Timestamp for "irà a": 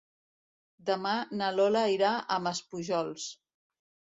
1.99-2.41